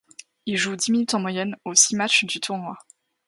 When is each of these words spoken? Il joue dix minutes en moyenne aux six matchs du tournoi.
Il 0.47 0.57
joue 0.57 0.75
dix 0.75 0.89
minutes 0.91 1.13
en 1.13 1.19
moyenne 1.19 1.55
aux 1.63 1.75
six 1.75 1.95
matchs 1.95 2.25
du 2.25 2.39
tournoi. 2.39 2.75